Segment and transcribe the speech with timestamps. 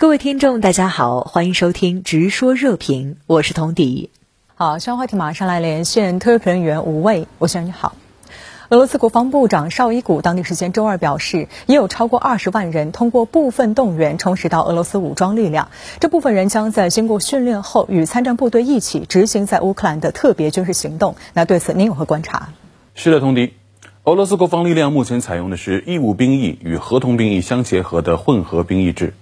[0.00, 4.08] 各位听众，大家好，欢迎收听《直说热评》，我是童迪。
[4.54, 7.94] 好，相关话题马上来连线特约评论员吴卫，吴先生你好。
[8.70, 15.68] 俄罗斯国防部长绍伊古当地时间周二表示，已有超过二十万人通过部分动员充实到俄罗斯武装力量，
[16.00, 21.14] 这部分人将在经过训练后与参战部队一起执行在乌克兰的特别军事行动。
[21.34, 22.54] 那对此您有何观察？
[22.94, 23.52] 是的，童迪，
[24.04, 29.12] 俄罗斯国防力量目前采用的是义务兵役与合同兵役相结合的混合兵役制。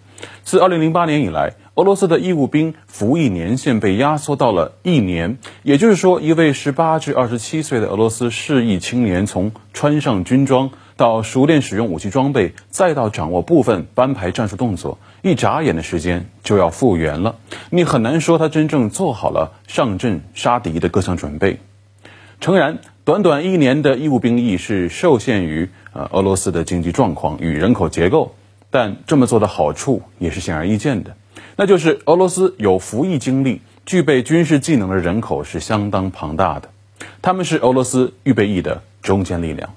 [0.43, 17.37] 自2008年以来，俄罗斯的义务兵服役年限被压缩到了一年，也就是说，一位18至27岁的俄罗斯适役青年，从穿上军装到熟练使用武器装备，再到掌握部分班排战术动作，一眨眼的时间就要复员了。
[17.71, 21.61] 你很难说他真正做好了上阵杀敌的各项准备。
[22.40, 28.35] 诚然，短短一年的义务兵役是受限于呃俄罗斯的经济状况与人口结构。
[28.71, 31.17] 但这么做的好处也是显而易见的，
[31.57, 36.69] 那就是俄罗斯有服役经历、具备军事技能的人口是相当庞大的，
[37.23, 39.75] 他们是俄罗斯预备役的中坚力量。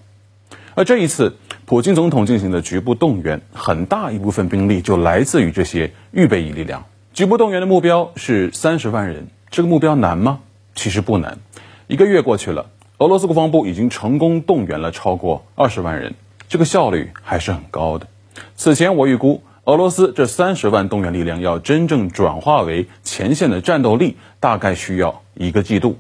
[0.73, 6.85] 而这一次，普京总统进行的局部动员，很大一部分兵力就来自于这些预备役力量。
[7.13, 10.39] 局部动员的目标是三十万人，这个目标难吗？
[10.75, 11.39] 其实不难。
[11.87, 12.67] 一个月过去了，
[12.99, 16.15] 俄罗斯国防部已经成功动员了超过二十万人，
[16.47, 18.07] 这个效率还是很高的。
[18.55, 25.99] 此前我预估，俄罗斯这三十万动员力量要真正转化为前线的战斗力，大概需要一个季度。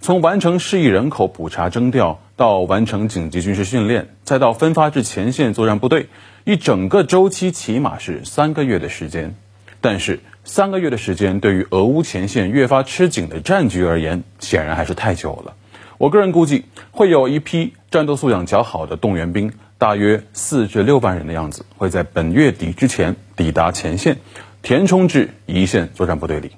[0.00, 6.06] 从完成适役人口普查征调，到完成紧急军事训练，再到分发至前线作战部队，
[6.44, 9.34] 一整个周期起码是三个月的时间。
[9.80, 15.54] 但是三个月的时间，对于俄乌前线越发吃紧的战局而言，显然还是太久了。
[15.98, 19.52] 我个人估计，会有一批战斗素养较好的动员兵。
[19.78, 24.18] 大约四至六万人的样子，会在本月底之前抵达前线，
[24.60, 26.50] 填充至一线作战部队里。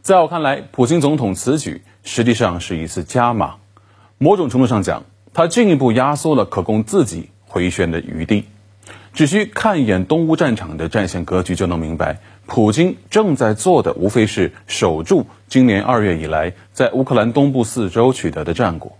[0.00, 3.56] 在我看来，普京总统此举实际上是一次加码，
[4.16, 8.46] 某种程度上讲，他进一步压缩了可供自己回旋的余地。
[9.12, 18.96] 只需看一眼东乌战场的战线格局，就能明白，普京正在做的无非是守住今年二月以来在乌克兰东部四周取得的战果。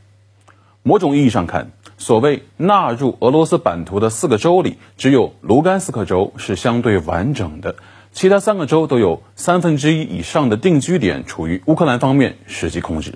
[0.82, 1.70] 某种意义上看。
[2.02, 7.76] 所谓纳入俄罗斯版图的四个州里，只有卢甘斯克州是相对完整的，
[8.10, 13.14] 其他三个州都有三分之一以上的定居点处于乌克兰方面实际控制。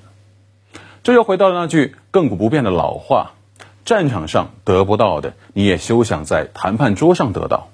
[1.03, 3.33] 这又回到了那句亘古不变的老话：
[3.85, 7.67] 战场上得不到的，你也休想在谈判桌上得到。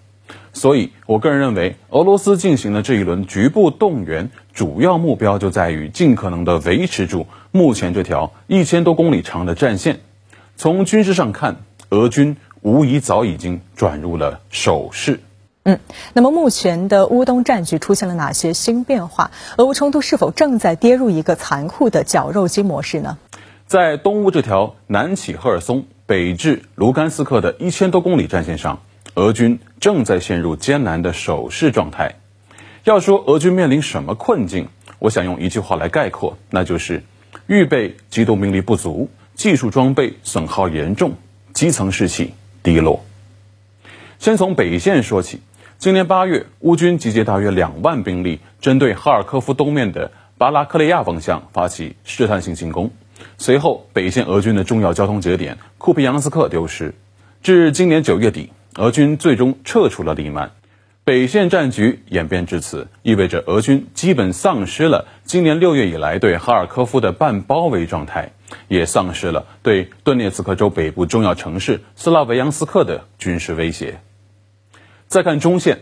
[0.54, 10.00] 所以，我个人认为，俄罗斯进行的这一轮局部动员，主要目标就在于尽可能的维持住目前这条一千多公里长的战线。
[10.56, 11.56] 从军事上看，
[11.90, 15.20] 俄军无疑早已经转入了守势。
[15.64, 15.78] 嗯，
[16.12, 19.30] 那么目前的乌东战局出现了哪些新变化？
[19.56, 23.18] 俄乌冲突是否正在跌入一个残酷的绞肉机模式呢？
[23.66, 28.82] 在东乌这条南起赫尔松、北至卢甘斯克的一千多公里战线上，
[29.14, 32.16] 俄军正在陷入艰难的守势状态。
[32.84, 37.04] 要说俄军面临什么困境，我想用一句话来概括，那就是
[37.46, 39.08] 预备机动兵力不足。
[39.34, 41.14] 技术装备损耗严重，
[41.52, 43.04] 基层士气低落。
[44.18, 45.40] 先从北线说起，
[45.78, 52.90] 今年八月，乌军集结大约两万兵力，针对哈尔科夫东面的巴拉克利亚方向发起试探性进攻。
[53.38, 56.94] 随后，北线俄军的重要交通节点库皮扬斯克丢失。
[57.42, 60.52] 至今年九月底，俄军最终撤出了利曼。
[61.04, 68.32] 北线战局演变至此，意味着俄军基本丧失了今年六月以来对哈尔科夫的半包围状态。
[68.68, 74.00] 也丧失了对顿涅茨克州北部重要城市斯拉维扬斯克的军事威胁。
[75.08, 75.80] 再看中线，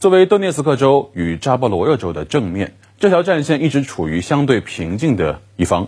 [0.00, 5.86] 作为顿涅茨克州与扎波罗热州的正面，这条战线一直处于相对平静的一方。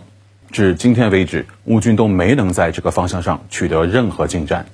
[0.51, 4.67] 至今天为止，乌军都没能在这个方向上取得任何进展。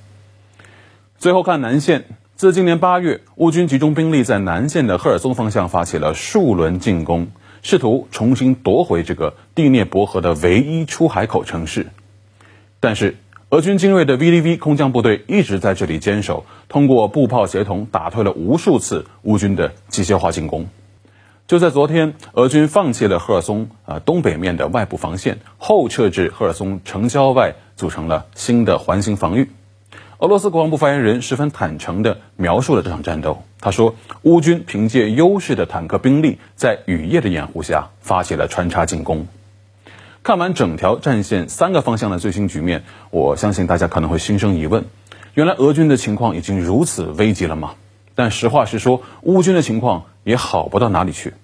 [1.18, 2.04] 最后看南线，
[2.38, 7.32] 自今年八月，乌军集中兵力在南线的赫尔松方向发起了数轮进攻。
[7.62, 11.88] 试图重新夺回这个第聂伯河的唯一出海口城市，
[12.78, 13.16] 但是
[13.48, 20.68] 俄军精锐的 VDV 空降部队一直在这里坚守，通过步炮协同打退了无数次乌军的机械化进攻。
[21.48, 29.50] 就在昨天，俄军放弃了赫尔松啊东北面的外部防线，后撤至赫尔松城郊外，组成了新的环形防御。
[30.18, 33.44] 俄罗斯国防部发言人十分坦诚地描述了这场战斗。
[33.60, 39.28] 他说，乌军凭借优势的坦克兵力，在雨夜的掩护下发起了穿插进攻。
[40.24, 44.86] 看完整条战线三个方向的最新局面，我相信大家可能会心生疑问：
[45.34, 47.74] 原来俄军的情况已经如此危急了吗？
[48.16, 51.34] 但实话实说，乌军的情况也好不到哪里去。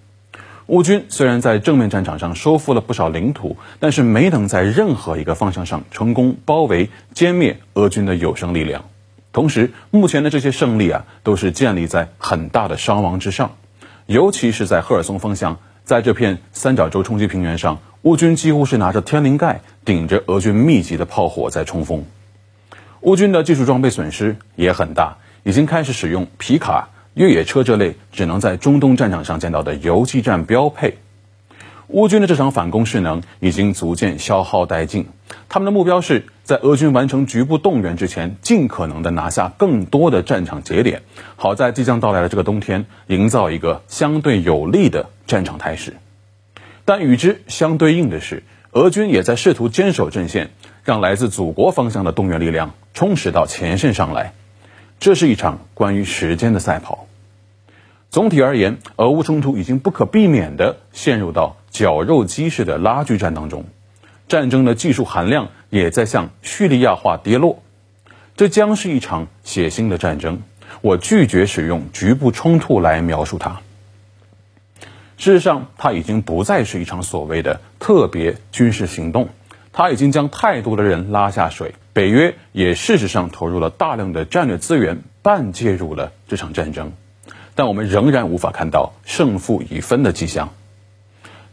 [0.66, 8.86] 乌军虽然在正面战场上收复了不少领土，但是没能在任何一个方向上成功包围歼灭俄军的有生力量。
[9.30, 13.56] 同时，目前的这些胜利啊，都是建立在很大的伤亡之上，
[14.06, 22.06] 尤其是在赫尔松方向，在这片三角洲冲击平原上，乌军几乎是拿着天灵盖顶着俄军密集的炮火在冲锋。
[23.02, 26.88] 乌军的技术装备损失也很大，已经开始使用皮卡。
[27.14, 30.98] 越野车这类只能在中东战场上见到的游击战标配，
[31.88, 35.06] 乌军的这场反攻势能已经逐渐消耗殆尽。
[35.48, 41.02] 他们的目标是在俄军完成局部动员之前，尽可能的拿下更多的战场节点，
[41.36, 45.94] 好在即将到来的这个冬天营造一个相对有利的战场态势。
[46.84, 50.50] 但与之相对应的是，俄军也在试图坚守阵线，
[50.82, 54.32] 让来自祖国方向的动员力量充实到前线上来。
[55.04, 57.06] 这是一场关于时间的赛跑。
[58.08, 63.66] 总体而言，俄乌冲突已经不可避免地陷入到绞肉机式的拉锯战当中，
[64.28, 67.62] 战争的技术含量也在向叙利亚化跌落。
[68.34, 70.40] 这将是一场血腥的战争。
[70.80, 73.60] 我拒绝使用局部冲突来描述它。
[75.18, 79.28] 事实上，它已经不再是一场所谓的特别军事行动，
[79.70, 81.74] 它已经将太多的人拉下水。
[81.94, 86.92] 北约也事实上投入了大量的战略资源，半介入了这场战争，
[87.54, 90.52] 但我们仍然无法看到胜负已分的迹象。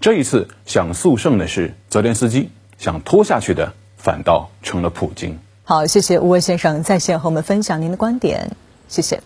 [0.02, 2.50] 这一次想速胜的是泽连斯基，
[2.80, 5.38] 想拖下去的反倒成了普京。
[5.64, 8.58] 好，谢谢吴威先生在线和我们分享您的观点，
[8.90, 9.22] 谢谢。